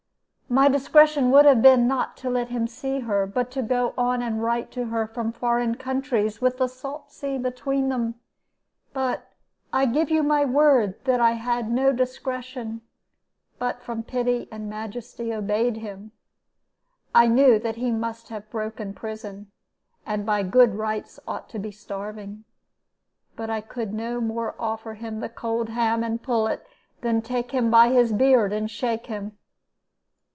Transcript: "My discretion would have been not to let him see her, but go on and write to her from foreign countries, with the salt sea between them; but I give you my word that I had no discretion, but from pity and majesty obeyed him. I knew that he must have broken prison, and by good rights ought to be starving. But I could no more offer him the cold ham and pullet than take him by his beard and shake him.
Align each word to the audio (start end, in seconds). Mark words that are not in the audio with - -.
"My 0.49 0.67
discretion 0.67 1.31
would 1.31 1.45
have 1.45 1.61
been 1.61 1.87
not 1.87 2.17
to 2.17 2.29
let 2.29 2.49
him 2.49 2.67
see 2.67 2.99
her, 2.99 3.25
but 3.25 3.57
go 3.69 3.93
on 3.97 4.21
and 4.21 4.43
write 4.43 4.69
to 4.71 4.87
her 4.87 5.07
from 5.07 5.31
foreign 5.31 5.75
countries, 5.75 6.41
with 6.41 6.57
the 6.57 6.67
salt 6.67 7.09
sea 7.09 7.37
between 7.37 7.87
them; 7.87 8.15
but 8.91 9.31
I 9.71 9.85
give 9.85 10.09
you 10.11 10.23
my 10.23 10.43
word 10.43 10.99
that 11.05 11.21
I 11.21 11.31
had 11.35 11.71
no 11.71 11.93
discretion, 11.93 12.81
but 13.59 13.81
from 13.81 14.03
pity 14.03 14.49
and 14.51 14.69
majesty 14.69 15.33
obeyed 15.33 15.77
him. 15.77 16.11
I 17.15 17.27
knew 17.27 17.57
that 17.59 17.77
he 17.77 17.89
must 17.89 18.27
have 18.27 18.49
broken 18.49 18.93
prison, 18.93 19.49
and 20.05 20.25
by 20.25 20.43
good 20.43 20.75
rights 20.75 21.17
ought 21.25 21.47
to 21.51 21.59
be 21.59 21.71
starving. 21.71 22.43
But 23.37 23.49
I 23.49 23.61
could 23.61 23.93
no 23.93 24.19
more 24.19 24.53
offer 24.59 24.95
him 24.95 25.21
the 25.21 25.29
cold 25.29 25.69
ham 25.69 26.03
and 26.03 26.21
pullet 26.21 26.65
than 26.99 27.21
take 27.21 27.51
him 27.51 27.71
by 27.71 27.93
his 27.93 28.11
beard 28.11 28.51
and 28.51 28.69
shake 28.69 29.05
him. 29.05 29.37